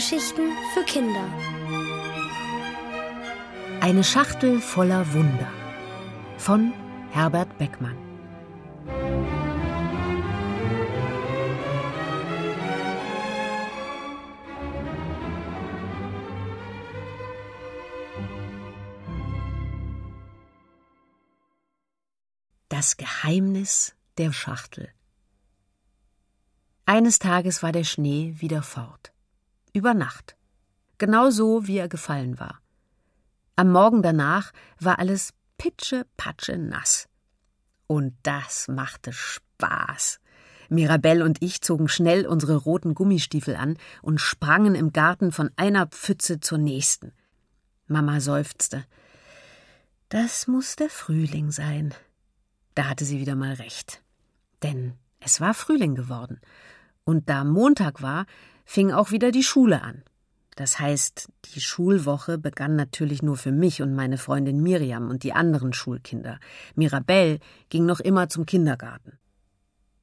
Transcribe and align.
Geschichten 0.00 0.52
für 0.72 0.82
Kinder. 0.84 1.28
Eine 3.82 4.02
Schachtel 4.02 4.58
voller 4.58 5.12
Wunder 5.12 5.52
von 6.38 6.72
Herbert 7.10 7.58
Beckmann. 7.58 7.98
Das 22.70 22.96
Geheimnis 22.96 23.94
der 24.16 24.32
Schachtel. 24.32 24.88
Eines 26.86 27.18
Tages 27.18 27.62
war 27.62 27.72
der 27.72 27.84
Schnee 27.84 28.34
wieder 28.38 28.62
fort. 28.62 29.12
Über 29.72 29.94
Nacht. 29.94 30.36
Genau 30.98 31.30
so, 31.30 31.66
wie 31.66 31.78
er 31.78 31.88
gefallen 31.88 32.38
war. 32.38 32.60
Am 33.56 33.70
Morgen 33.70 34.02
danach 34.02 34.52
war 34.78 34.98
alles 34.98 35.32
pitsche-patsche 35.58 36.56
nass. 36.56 37.08
Und 37.86 38.14
das 38.22 38.68
machte 38.68 39.12
Spaß. 39.12 40.20
Mirabelle 40.68 41.24
und 41.24 41.42
ich 41.42 41.60
zogen 41.60 41.88
schnell 41.88 42.26
unsere 42.26 42.56
roten 42.56 42.94
Gummistiefel 42.94 43.56
an 43.56 43.76
und 44.02 44.20
sprangen 44.20 44.74
im 44.74 44.92
Garten 44.92 45.32
von 45.32 45.50
einer 45.56 45.86
Pfütze 45.86 46.40
zur 46.40 46.58
nächsten. 46.58 47.12
Mama 47.86 48.20
seufzte. 48.20 48.84
Das 50.08 50.46
muss 50.46 50.76
der 50.76 50.90
Frühling 50.90 51.50
sein. 51.50 51.92
Da 52.74 52.88
hatte 52.88 53.04
sie 53.04 53.20
wieder 53.20 53.34
mal 53.34 53.54
recht. 53.54 54.02
Denn 54.62 54.94
es 55.18 55.40
war 55.40 55.54
Frühling 55.54 55.94
geworden. 55.94 56.40
Und 57.04 57.28
da 57.28 57.44
Montag 57.44 58.00
war, 58.00 58.26
fing 58.70 58.92
auch 58.92 59.10
wieder 59.10 59.32
die 59.32 59.42
Schule 59.42 59.82
an. 59.82 60.04
Das 60.54 60.78
heißt, 60.78 61.28
die 61.46 61.60
Schulwoche 61.60 62.38
begann 62.38 62.76
natürlich 62.76 63.20
nur 63.20 63.36
für 63.36 63.50
mich 63.50 63.82
und 63.82 63.96
meine 63.96 64.16
Freundin 64.16 64.62
Miriam 64.62 65.10
und 65.10 65.24
die 65.24 65.32
anderen 65.32 65.72
Schulkinder. 65.72 66.38
Mirabelle 66.76 67.40
ging 67.68 67.84
noch 67.84 67.98
immer 67.98 68.28
zum 68.28 68.46
Kindergarten. 68.46 69.18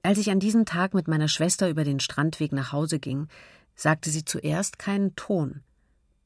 Als 0.03 0.17
ich 0.17 0.31
an 0.31 0.41
diesem 0.41 0.65
Tag 0.65 0.93
mit 0.93 1.07
meiner 1.07 1.29
Schwester 1.29 1.69
über 1.69 1.85
den 1.85 2.01
Strandweg 2.01 2.51
nach 2.51 2.73
Hause 2.73 2.99
ging, 2.99 3.29
sagte 3.73 4.09
sie 4.09 4.25
zuerst 4.25 4.77
keinen 4.77 5.15
Ton. 5.15 5.63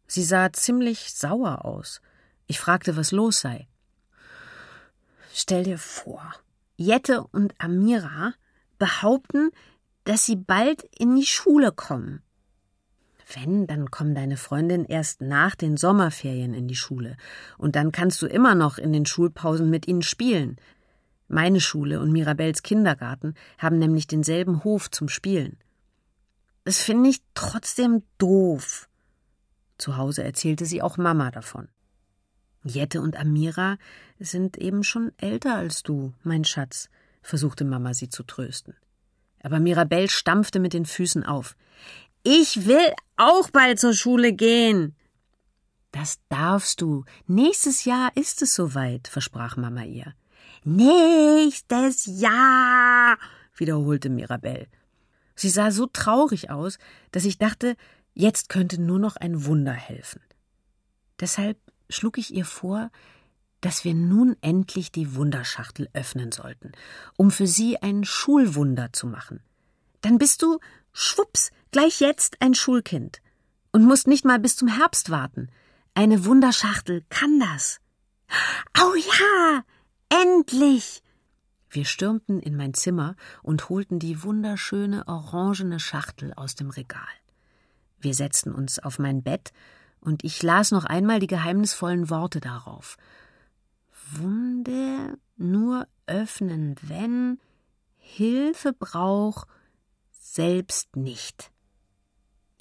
Sie 0.08 0.24
sah 0.24 0.52
ziemlich 0.52 1.14
sauer 1.14 1.64
aus. 1.64 2.02
Ich 2.48 2.60
fragte, 2.60 2.98
was 2.98 3.12
los 3.12 3.40
sei. 3.40 3.68
Stell 5.32 5.64
dir 5.64 5.78
vor, 5.78 6.34
Jette 6.76 7.24
und 7.24 7.54
Amira 7.60 8.34
behaupten, 8.80 9.52
dass 10.06 10.26
sie 10.26 10.38
bald 10.38 10.82
in 10.98 11.16
die 11.16 11.28
Schule 11.28 11.72
kommen. 11.72 12.24
Wenn, 13.36 13.68
dann 13.68 13.92
kommen 13.92 14.16
deine 14.16 14.38
Freundin 14.38 14.86
erst 14.86 15.22
nach 15.22 15.56
den 15.56 15.78
Sommerferien 15.78 16.54
in 16.54 16.68
die 16.68 16.76
Schule, 16.76 17.18
und 17.58 17.76
dann 17.76 17.92
kannst 17.92 18.22
du 18.22 18.28
immer 18.28 18.56
noch 18.56 18.78
in 18.78 18.94
den 18.94 19.06
Schulpausen 19.06 19.70
mit 19.70 19.88
ihnen 19.88 20.02
spielen. 20.02 20.58
Meine 21.28 21.62
Schule 21.62 22.00
und 22.00 22.12
Mirabels 22.12 22.62
Kindergarten 22.62 23.36
haben 23.58 23.80
nämlich 23.80 24.08
denselben 24.08 24.64
Hof 24.64 24.92
zum 24.92 25.08
Spielen. 25.08 25.58
Das 26.64 26.82
finde 26.82 27.10
ich 27.10 27.22
trotzdem 27.34 28.04
doof. 28.18 28.90
Zu 29.78 29.98
Hause 29.98 30.24
erzählte 30.24 30.66
sie 30.66 30.82
auch 30.82 30.98
Mama 30.98 31.32
davon. 31.32 31.70
Jette 32.64 33.02
und 33.02 33.16
Amira 33.16 33.78
sind 34.20 34.58
eben 34.58 34.84
schon 34.84 35.12
älter 35.18 35.56
als 35.56 35.82
du, 35.82 36.14
mein 36.24 36.44
Schatz, 36.44 36.90
versuchte 37.24 37.66
Mama 37.66 37.94
sie 37.94 38.10
zu 38.10 38.24
trösten. 38.24 38.76
Aber 39.42 39.60
Mirabelle 39.60 40.10
stampfte 40.10 40.60
mit 40.60 40.74
den 40.74 40.86
Füßen 40.86 41.26
auf. 41.26 41.56
Ich 42.24 42.68
will 42.68 42.94
auch 43.18 43.50
bald 43.50 43.80
zur 43.80 43.94
Schule 43.94 44.34
gehen. 44.34 44.96
Das 45.92 46.20
darfst 46.30 46.82
du. 46.82 47.04
Nächstes 47.28 47.86
Jahr 47.86 48.16
ist 48.16 48.42
es 48.42 48.56
soweit, 48.56 49.08
versprach 49.08 49.58
Mama 49.58 49.84
ihr. 49.84 50.14
Nächstes 50.64 52.06
Jahr, 52.06 53.18
wiederholte 53.56 54.10
Mirabelle. 54.10 54.68
Sie 55.36 55.50
sah 55.50 55.72
so 55.72 55.88
traurig 55.88 56.52
aus, 56.52 56.78
dass 57.12 57.26
ich 57.26 57.40
dachte, 57.40 57.76
jetzt 58.14 58.50
könnte 58.50 58.80
nur 58.80 59.00
noch 59.00 59.16
ein 59.16 59.46
Wunder 59.46 59.74
helfen. 59.74 60.22
Deshalb 61.20 61.58
schlug 61.90 62.20
ich 62.20 62.34
ihr 62.34 62.46
vor, 62.46 62.92
dass 63.62 63.84
wir 63.84 63.96
nun 63.96 64.38
endlich 64.42 64.92
die 64.92 65.16
Wunderschachtel 65.16 65.90
öffnen 65.94 66.32
sollten, 66.32 66.72
um 67.18 67.32
für 67.32 67.48
sie 67.48 67.82
ein 67.82 68.04
Schulwunder 68.04 68.94
zu 68.94 69.08
machen. 69.08 69.42
Dann 70.02 70.18
bist 70.18 70.42
du, 70.42 70.60
schwupps, 70.94 71.52
gleich 71.72 72.00
jetzt 72.00 72.42
ein 72.42 72.54
Schulkind 72.54 73.22
und 73.72 73.86
musst 73.86 74.08
nicht 74.08 74.26
mal 74.26 74.40
bis 74.40 74.56
zum 74.56 74.68
Herbst 74.68 75.10
warten. 75.10 75.50
Eine 75.94 76.26
Wunderschachtel 76.26 77.04
kann 77.10 77.40
das. 77.40 77.80
Oh 78.80 78.96
ja, 78.96 79.64
endlich! 80.10 81.02
Wir 81.70 81.86
stürmten 81.86 82.42
in 82.42 82.58
mein 82.58 82.74
Zimmer 82.74 83.16
und 83.44 83.70
holten 83.70 84.00
die 84.00 84.24
wunderschöne 84.24 85.08
orangene 85.08 85.80
Schachtel 85.80 86.34
aus 86.34 86.56
dem 86.56 86.70
Regal. 86.70 87.02
Wir 88.00 88.14
setzten 88.14 88.54
uns 88.54 88.80
auf 88.80 89.00
mein 89.00 89.24
Bett 89.24 89.54
und 90.02 90.24
ich 90.26 90.44
las 90.44 90.72
noch 90.72 90.84
einmal 90.84 91.20
die 91.20 91.28
geheimnisvollen 91.28 92.10
Worte 92.10 92.42
darauf. 92.42 92.98
Wunder 94.12 95.16
nur 95.38 95.88
öffnen, 96.08 96.76
wenn 96.82 97.40
Hilfe 97.98 98.74
braucht, 98.74 99.48
selbst 100.20 100.96
nicht. 100.98 101.52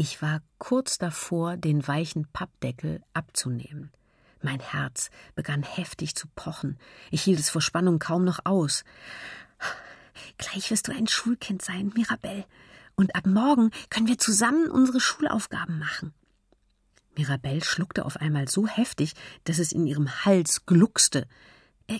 Ich 0.00 0.22
war 0.22 0.40
kurz 0.56 0.96
davor, 0.96 1.58
den 1.58 1.86
weichen 1.86 2.26
Pappdeckel 2.32 3.02
abzunehmen. 3.12 3.92
Mein 4.40 4.58
Herz 4.58 5.10
begann 5.34 5.62
heftig 5.62 6.14
zu 6.14 6.26
pochen. 6.34 6.78
Ich 7.10 7.20
hielt 7.20 7.38
es 7.38 7.50
vor 7.50 7.60
Spannung 7.60 7.98
kaum 7.98 8.24
noch 8.24 8.38
aus. 8.46 8.84
Gleich 10.38 10.70
wirst 10.70 10.88
du 10.88 10.92
ein 10.92 11.06
Schulkind 11.06 11.60
sein, 11.60 11.92
Mirabelle. 11.94 12.46
Und 12.94 13.14
ab 13.14 13.26
morgen 13.26 13.72
können 13.90 14.08
wir 14.08 14.16
zusammen 14.16 14.70
unsere 14.70 15.00
Schulaufgaben 15.00 15.78
machen. 15.78 16.14
Mirabelle 17.14 17.62
schluckte 17.62 18.06
auf 18.06 18.16
einmal 18.16 18.48
so 18.48 18.66
heftig, 18.66 19.12
dass 19.44 19.58
es 19.58 19.70
in 19.70 19.86
ihrem 19.86 20.24
Hals 20.24 20.64
gluckste. 20.64 21.28
Äh, 21.88 21.98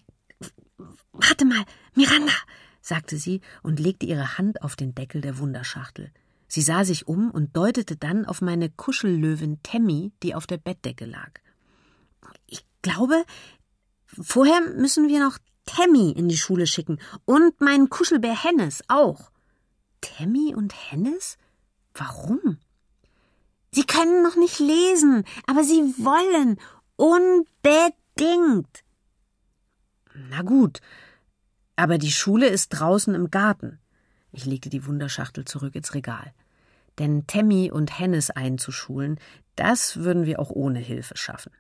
warte 1.13 1.45
mal, 1.45 1.67
Miranda, 1.95 2.33
sagte 2.81 3.19
sie 3.19 3.43
und 3.63 3.79
legte 3.79 4.07
ihre 4.07 4.39
Hand 4.39 4.63
auf 4.63 4.75
den 4.75 4.95
Deckel 4.95 5.21
der 5.21 5.37
Wunderschachtel. 5.37 6.11
Sie 6.53 6.63
sah 6.63 6.85
sich 6.85 7.07
um 7.07 7.31
und 7.31 7.57
deutete 7.57 7.97
dann 7.97 8.27
auf 8.27 8.43
meine 8.43 8.71
Kuschellöwin 8.71 9.63
Temmi, 9.63 10.13
die 10.25 10.35
auf 10.35 10.49
der 10.49 10.59
Bettdecke 10.59 11.05
lag. 11.05 11.31
Ich 12.47 12.67
glaube, 12.83 13.25
vorher 14.21 14.61
müssen 14.77 15.07
wir 15.07 15.21
noch 15.21 15.39
Temmi 15.65 16.11
in 16.11 16.29
die 16.29 16.37
Schule 16.37 16.67
schicken 16.67 16.99
und 17.25 17.61
meinen 17.61 17.89
Kuschelbär 17.89 18.43
Hennes 18.43 18.83
auch. 18.89 19.31
Temmi 20.01 20.53
und 20.53 20.75
Hennes? 20.91 21.39
Warum? 21.95 22.59
Sie 23.71 23.85
können 23.85 24.25
noch 24.25 24.35
nicht 24.35 24.59
lesen, 24.59 25.23
aber 25.47 25.63
sie 25.63 25.81
wollen 25.99 26.59
unbedingt. 26.97 28.83
Na 30.15 30.43
gut, 30.43 30.81
aber 31.77 31.97
die 31.99 32.11
Schule 32.11 32.49
ist 32.49 32.71
draußen 32.71 33.15
im 33.15 33.31
Garten. 33.31 33.79
Ich 34.33 34.47
legte 34.47 34.69
die 34.69 34.87
Wunderschachtel 34.87 35.45
zurück 35.45 35.75
ins 35.75 35.95
Regal. 35.95 36.33
Denn 36.99 37.27
Temmi 37.27 37.71
und 37.71 37.99
Hennes 37.99 38.31
einzuschulen, 38.31 39.19
das 39.57 39.97
würden 39.97 40.27
wir 40.27 40.39
auch 40.39 40.51
ohne 40.51 40.79
Hilfe 40.79 41.17
schaffen. 41.17 41.53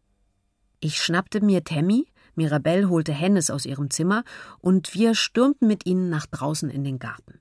Ich 0.81 1.03
schnappte 1.03 1.45
mir 1.45 1.65
Temmi, 1.65 2.07
Mirabelle 2.35 2.89
holte 2.89 3.13
Hennes 3.13 3.51
aus 3.51 3.67
ihrem 3.67 3.91
Zimmer 3.91 4.25
und 4.61 4.95
wir 4.95 5.15
stürmten 5.15 5.69
mit 5.69 5.85
ihnen 5.87 6.09
nach 6.09 6.27
draußen 6.27 6.71
in 6.71 6.85
den 6.85 6.99
Garten. 6.99 7.41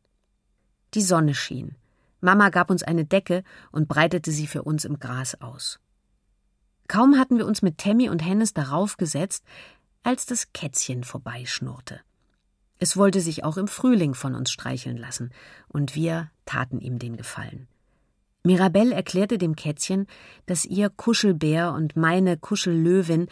Die 0.93 1.01
Sonne 1.01 1.35
schien. 1.35 1.75
Mama 2.21 2.49
gab 2.49 2.69
uns 2.69 2.83
eine 2.83 3.05
Decke 3.05 3.43
und 3.71 3.87
breitete 3.87 4.31
sie 4.31 4.47
für 4.47 4.63
uns 4.63 4.83
im 4.83 4.99
Gras 4.99 5.39
aus. 5.39 5.79
Kaum 6.87 7.17
hatten 7.17 7.37
wir 7.37 7.45
uns 7.45 7.61
mit 7.61 7.77
Temmi 7.77 8.09
und 8.09 8.25
Hennes 8.25 8.53
darauf 8.53 8.97
gesetzt, 8.97 9.45
als 10.03 10.25
das 10.25 10.51
Kätzchen 10.53 11.03
vorbeischnurrte. 11.03 12.01
Es 12.79 12.95
wollte 12.95 13.19
sich 13.19 13.43
auch 13.43 13.57
im 13.57 13.67
Frühling 13.67 14.13
von 14.13 14.35
uns 14.35 14.51
streicheln 14.51 14.97
lassen, 14.97 15.31
und 15.67 15.95
wir 15.95 16.31
taten 16.45 16.79
ihm 16.79 16.97
den 16.97 17.17
Gefallen. 17.17 17.67
Mirabelle 18.43 18.95
erklärte 18.95 19.37
dem 19.37 19.55
Kätzchen, 19.55 20.07
dass 20.45 20.65
ihr 20.65 20.89
Kuschelbär 20.89 21.73
und 21.73 21.97
meine 21.97 22.37
Kuschellöwin 22.37 23.27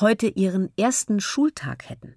heute 0.00 0.26
ihren 0.26 0.70
ersten 0.78 1.20
Schultag 1.20 1.88
hätten. 1.90 2.14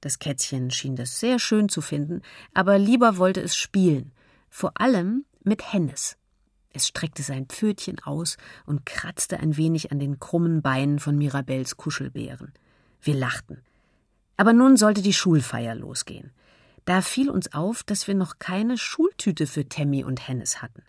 Das 0.00 0.18
Kätzchen 0.18 0.70
schien 0.70 0.96
das 0.96 1.20
sehr 1.20 1.38
schön 1.38 1.68
zu 1.68 1.80
finden, 1.80 2.22
aber 2.52 2.76
lieber 2.78 3.16
wollte 3.16 3.40
es 3.40 3.56
spielen, 3.56 4.12
vor 4.50 4.72
allem 4.80 5.24
mit 5.42 5.72
Hennes. 5.72 6.16
Es 6.70 6.88
streckte 6.88 7.22
sein 7.22 7.46
Pfötchen 7.46 8.00
aus 8.00 8.36
und 8.66 8.84
kratzte 8.84 9.38
ein 9.38 9.56
wenig 9.56 9.92
an 9.92 10.00
den 10.00 10.18
krummen 10.18 10.60
Beinen 10.60 10.98
von 10.98 11.16
Mirabells 11.16 11.76
Kuschelbären. 11.76 12.52
Wir 13.00 13.14
lachten. 13.14 13.62
Aber 14.36 14.52
nun 14.52 14.76
sollte 14.76 15.02
die 15.02 15.12
Schulfeier 15.12 15.74
losgehen. 15.74 16.32
Da 16.84 17.00
fiel 17.00 17.30
uns 17.30 17.52
auf, 17.54 17.82
dass 17.82 18.06
wir 18.08 18.14
noch 18.14 18.38
keine 18.38 18.76
Schultüte 18.76 19.46
für 19.46 19.68
Temmi 19.68 20.04
und 20.04 20.28
Hennes 20.28 20.60
hatten. 20.60 20.82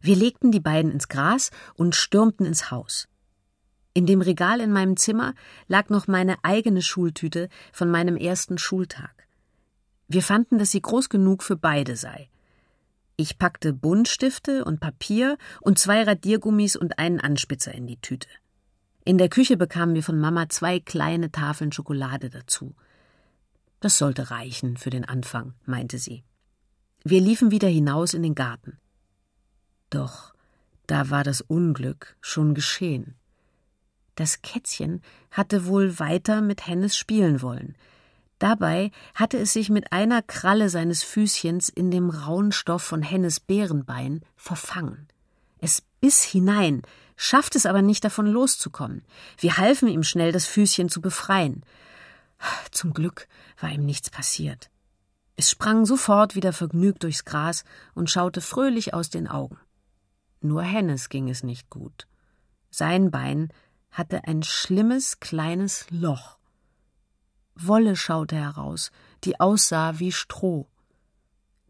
Wir 0.00 0.16
legten 0.16 0.50
die 0.50 0.60
beiden 0.60 0.90
ins 0.90 1.08
Gras 1.08 1.50
und 1.74 1.94
stürmten 1.94 2.46
ins 2.46 2.70
Haus. 2.70 3.08
In 3.94 4.06
dem 4.06 4.20
Regal 4.20 4.60
in 4.60 4.72
meinem 4.72 4.96
Zimmer 4.96 5.34
lag 5.66 5.88
noch 5.88 6.06
meine 6.06 6.36
eigene 6.42 6.82
Schultüte 6.82 7.48
von 7.72 7.90
meinem 7.90 8.16
ersten 8.16 8.58
Schultag. 8.58 9.26
Wir 10.06 10.22
fanden, 10.22 10.58
dass 10.58 10.70
sie 10.70 10.80
groß 10.80 11.08
genug 11.08 11.42
für 11.42 11.56
beide 11.56 11.96
sei. 11.96 12.30
Ich 13.16 13.38
packte 13.38 13.72
Buntstifte 13.72 14.64
und 14.64 14.78
Papier 14.78 15.36
und 15.60 15.78
zwei 15.78 16.04
Radiergummis 16.04 16.76
und 16.76 16.98
einen 16.98 17.20
Anspitzer 17.20 17.74
in 17.74 17.86
die 17.86 18.00
Tüte. 18.00 18.28
In 19.04 19.18
der 19.18 19.28
Küche 19.28 19.56
bekamen 19.56 19.94
wir 19.94 20.02
von 20.02 20.18
Mama 20.18 20.48
zwei 20.48 20.80
kleine 20.80 21.30
Tafeln 21.30 21.72
Schokolade 21.72 22.30
dazu. 22.30 22.74
Das 23.80 23.96
sollte 23.96 24.30
reichen 24.30 24.76
für 24.76 24.90
den 24.90 25.04
Anfang, 25.04 25.54
meinte 25.64 25.98
sie. 25.98 26.24
Wir 27.04 27.20
liefen 27.20 27.50
wieder 27.50 27.68
hinaus 27.68 28.12
in 28.12 28.22
den 28.22 28.34
Garten. 28.34 28.78
Doch 29.90 30.34
da 30.86 31.10
war 31.10 31.22
das 31.22 31.40
Unglück 31.42 32.16
schon 32.20 32.54
geschehen. 32.54 33.14
Das 34.14 34.42
Kätzchen 34.42 35.02
hatte 35.30 35.66
wohl 35.66 36.00
weiter 36.00 36.40
mit 36.40 36.66
Hennes 36.66 36.96
spielen 36.96 37.40
wollen. 37.40 37.76
Dabei 38.38 38.90
hatte 39.14 39.38
es 39.38 39.52
sich 39.52 39.68
mit 39.68 39.92
einer 39.92 40.22
Kralle 40.22 40.70
seines 40.70 41.02
Füßchens 41.02 41.68
in 41.68 41.90
dem 41.90 42.10
rauen 42.10 42.52
Stoff 42.52 42.82
von 42.82 43.02
Hennes 43.02 43.38
Bärenbein 43.38 44.22
verfangen. 44.34 45.08
Es 45.60 45.82
biss 46.00 46.22
hinein, 46.22 46.82
schaffte 47.16 47.58
es 47.58 47.66
aber 47.66 47.82
nicht 47.82 48.04
davon 48.04 48.26
loszukommen. 48.26 49.04
Wir 49.38 49.58
halfen 49.58 49.88
ihm 49.88 50.02
schnell, 50.02 50.32
das 50.32 50.46
Füßchen 50.46 50.88
zu 50.88 51.00
befreien. 51.00 51.64
Zum 52.70 52.94
Glück 52.94 53.28
war 53.60 53.70
ihm 53.70 53.84
nichts 53.84 54.10
passiert. 54.10 54.70
Es 55.36 55.50
sprang 55.50 55.86
sofort 55.86 56.34
wieder 56.34 56.52
vergnügt 56.52 57.02
durchs 57.02 57.24
Gras 57.24 57.64
und 57.94 58.10
schaute 58.10 58.40
fröhlich 58.40 58.94
aus 58.94 59.10
den 59.10 59.28
Augen. 59.28 59.58
Nur 60.40 60.62
Hennes 60.62 61.08
ging 61.08 61.28
es 61.28 61.42
nicht 61.42 61.70
gut. 61.70 62.06
Sein 62.70 63.10
Bein 63.10 63.48
hatte 63.90 64.24
ein 64.24 64.42
schlimmes 64.42 65.20
kleines 65.20 65.86
Loch. 65.90 66.38
Wolle 67.54 67.96
schaute 67.96 68.36
heraus, 68.36 68.92
die 69.24 69.40
aussah 69.40 69.98
wie 69.98 70.12
Stroh. 70.12 70.68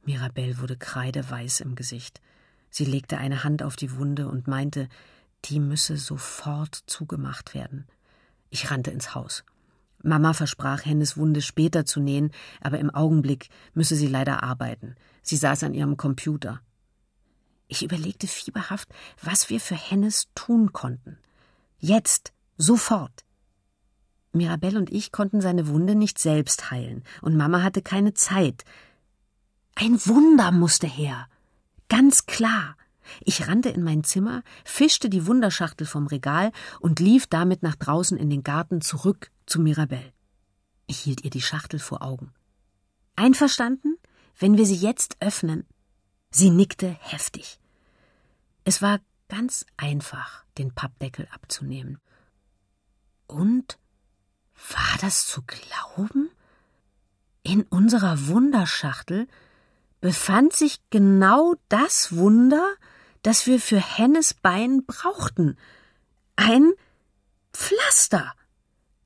Mirabelle 0.02 0.58
wurde 0.58 0.76
kreideweiß 0.76 1.60
im 1.60 1.74
Gesicht. 1.74 2.20
Sie 2.70 2.84
legte 2.84 3.18
eine 3.18 3.44
Hand 3.44 3.62
auf 3.62 3.76
die 3.76 3.96
Wunde 3.96 4.28
und 4.28 4.46
meinte, 4.46 4.88
die 5.46 5.60
müsse 5.60 5.96
sofort 5.96 6.74
zugemacht 6.86 7.54
werden. 7.54 7.86
Ich 8.50 8.70
rannte 8.70 8.90
ins 8.90 9.14
Haus. 9.14 9.44
Mama 10.02 10.32
versprach, 10.32 10.84
Hennes 10.84 11.16
Wunde 11.16 11.42
später 11.42 11.84
zu 11.84 12.00
nähen, 12.00 12.30
aber 12.60 12.78
im 12.78 12.90
Augenblick 12.90 13.48
müsse 13.74 13.96
sie 13.96 14.06
leider 14.06 14.42
arbeiten. 14.42 14.94
Sie 15.22 15.36
saß 15.36 15.64
an 15.64 15.74
ihrem 15.74 15.96
Computer. 15.96 16.60
Ich 17.66 17.82
überlegte 17.82 18.26
fieberhaft, 18.26 18.88
was 19.22 19.50
wir 19.50 19.60
für 19.60 19.74
Hennes 19.74 20.28
tun 20.34 20.72
konnten. 20.72 21.18
Jetzt, 21.78 22.32
sofort. 22.56 23.24
Mirabelle 24.32 24.78
und 24.78 24.90
ich 24.90 25.12
konnten 25.12 25.40
seine 25.40 25.68
Wunde 25.68 25.94
nicht 25.94 26.18
selbst 26.18 26.70
heilen, 26.70 27.02
und 27.20 27.36
Mama 27.36 27.62
hatte 27.62 27.82
keine 27.82 28.14
Zeit. 28.14 28.64
Ein 29.74 29.94
Wunder 30.06 30.52
musste 30.52 30.86
her. 30.86 31.28
Ganz 31.88 32.26
klar. 32.26 32.76
Ich 33.20 33.48
rannte 33.48 33.70
in 33.70 33.82
mein 33.82 34.04
Zimmer, 34.04 34.42
fischte 34.64 35.08
die 35.08 35.26
Wunderschachtel 35.26 35.86
vom 35.86 36.06
Regal 36.06 36.52
und 36.80 37.00
lief 37.00 37.26
damit 37.26 37.62
nach 37.62 37.74
draußen 37.74 38.18
in 38.18 38.28
den 38.28 38.42
Garten 38.42 38.80
zurück 38.80 39.30
zu 39.46 39.60
Mirabelle. 39.60 40.12
Ich 40.86 40.98
hielt 41.00 41.24
ihr 41.24 41.30
die 41.30 41.42
Schachtel 41.42 41.80
vor 41.80 42.02
Augen. 42.02 42.32
Einverstanden, 43.16 43.96
wenn 44.38 44.56
wir 44.56 44.66
sie 44.66 44.76
jetzt 44.76 45.16
öffnen? 45.20 45.66
Sie 46.30 46.50
nickte 46.50 46.88
heftig. 47.00 47.58
Es 48.64 48.82
war 48.82 49.00
ganz 49.28 49.64
einfach, 49.76 50.44
den 50.58 50.74
Pappdeckel 50.74 51.26
abzunehmen. 51.32 51.98
Und 53.26 53.78
war 54.70 54.98
das 55.00 55.26
zu 55.26 55.42
glauben? 55.42 56.30
In 57.42 57.62
unserer 57.62 58.26
Wunderschachtel 58.26 59.26
befand 60.00 60.52
sich 60.52 60.80
genau 60.90 61.54
das 61.68 62.16
Wunder, 62.16 62.74
das 63.22 63.46
wir 63.46 63.60
für 63.60 63.80
Hennes 63.80 64.34
Bein 64.34 64.84
brauchten. 64.86 65.56
Ein 66.36 66.72
Pflaster. 67.52 68.32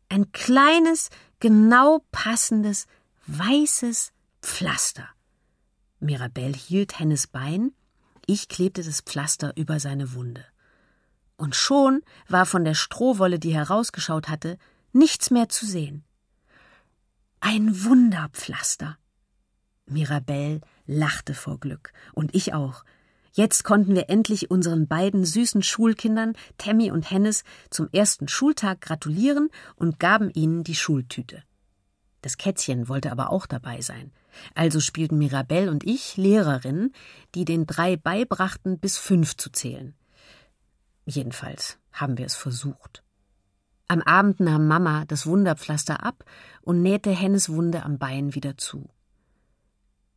Ein 0.08 0.32
kleines, 0.32 1.08
genau 1.40 2.04
passendes, 2.12 2.86
weißes 3.26 4.12
Pflaster. 4.42 5.08
Mirabelle 6.00 6.54
hielt 6.54 6.98
Hennes 6.98 7.26
Bein, 7.26 7.72
ich 8.26 8.48
klebte 8.48 8.82
das 8.82 9.00
Pflaster 9.00 9.56
über 9.56 9.80
seine 9.80 10.14
Wunde. 10.14 10.44
Und 11.36 11.56
schon 11.56 12.02
war 12.28 12.46
von 12.46 12.64
der 12.64 12.74
Strohwolle, 12.74 13.38
die 13.38 13.54
herausgeschaut 13.54 14.28
hatte, 14.28 14.58
nichts 14.92 15.30
mehr 15.30 15.48
zu 15.48 15.66
sehen. 15.66 16.04
Ein 17.40 17.84
Wunderpflaster. 17.84 18.98
Mirabelle 19.86 20.60
lachte 20.86 21.34
vor 21.34 21.58
Glück, 21.58 21.92
und 22.12 22.34
ich 22.34 22.54
auch. 22.54 22.84
Jetzt 23.32 23.64
konnten 23.64 23.94
wir 23.94 24.10
endlich 24.10 24.50
unseren 24.50 24.86
beiden 24.86 25.24
süßen 25.24 25.62
Schulkindern, 25.62 26.34
Tammy 26.58 26.90
und 26.90 27.10
Hennes, 27.10 27.44
zum 27.70 27.88
ersten 27.90 28.28
Schultag 28.28 28.82
gratulieren 28.82 29.48
und 29.74 29.98
gaben 29.98 30.30
ihnen 30.30 30.64
die 30.64 30.74
Schultüte. 30.74 31.42
Das 32.20 32.36
Kätzchen 32.36 32.88
wollte 32.88 33.10
aber 33.10 33.30
auch 33.30 33.46
dabei 33.46 33.80
sein. 33.80 34.12
Also 34.54 34.80
spielten 34.80 35.18
Mirabelle 35.18 35.70
und 35.70 35.84
ich 35.84 36.16
Lehrerinnen, 36.16 36.92
die 37.34 37.44
den 37.44 37.66
drei 37.66 37.96
beibrachten, 37.96 38.78
bis 38.78 38.98
fünf 38.98 39.36
zu 39.36 39.50
zählen. 39.50 39.94
Jedenfalls 41.04 41.78
haben 41.92 42.18
wir 42.18 42.26
es 42.26 42.36
versucht. 42.36 43.02
Am 43.88 44.00
Abend 44.02 44.40
nahm 44.40 44.68
Mama 44.68 45.04
das 45.06 45.26
Wunderpflaster 45.26 46.04
ab 46.04 46.24
und 46.62 46.80
nähte 46.80 47.10
Hennes 47.10 47.50
Wunde 47.50 47.82
am 47.82 47.98
Bein 47.98 48.34
wieder 48.34 48.56
zu. 48.56 48.88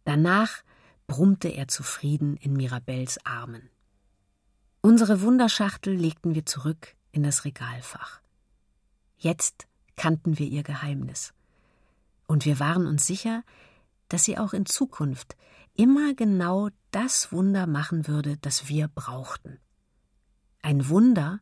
Danach 0.06 0.64
brummte 1.08 1.50
er 1.50 1.68
zufrieden 1.68 2.38
in 2.38 2.54
Mirabells 2.54 3.24
Armen. 3.26 3.70
Unsere 4.82 5.22
Wunderschachtel 5.22 5.94
legten 5.94 6.36
wir 6.36 6.46
zurück 6.46 6.96
in 7.12 7.24
das 7.24 7.44
Regalfach. 7.44 8.22
Jetzt 9.18 9.68
kannten 9.96 10.38
wir 10.38 10.48
ihr 10.48 10.64
Geheimnis. 10.64 11.34
Und 12.28 12.46
wir 12.46 12.60
waren 12.60 12.86
uns 12.86 13.06
sicher, 13.06 13.44
dass 14.10 14.24
sie 14.24 14.38
auch 14.38 14.54
in 14.54 14.66
Zukunft 14.66 15.36
immer 15.74 16.14
genau 16.14 16.70
das 16.92 17.32
Wunder 17.32 17.68
machen 17.68 18.08
würde, 18.08 18.38
das 18.38 18.68
wir 18.68 18.88
brauchten. 18.88 19.60
Ein 20.62 20.88
Wunder, 20.90 21.40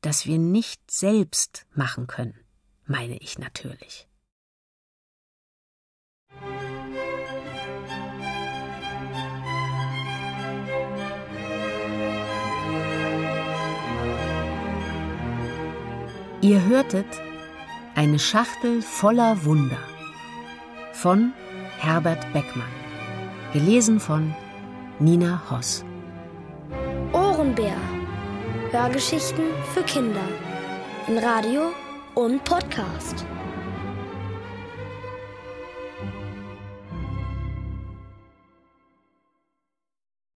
das 0.00 0.26
wir 0.26 0.38
nicht 0.38 0.90
selbst 0.90 1.66
machen 1.74 2.06
können, 2.06 2.38
meine 2.86 3.16
ich 3.18 3.38
natürlich. 3.38 4.06
Ihr 16.44 16.62
hörtet 16.62 17.06
eine 17.94 18.18
Schachtel 18.18 18.82
voller 18.82 19.46
Wunder 19.46 19.78
von 20.92 21.32
Herbert 21.78 22.30
Beckmann. 22.34 22.68
Gelesen 23.54 23.98
von 23.98 24.34
Nina 24.98 25.40
Hoss. 25.48 25.86
Ohrenbär. 27.14 27.78
Hörgeschichten 28.72 29.44
für 29.72 29.84
Kinder. 29.84 30.28
In 31.08 31.16
Radio 31.16 31.72
und 32.14 32.44
Podcast. 32.44 33.24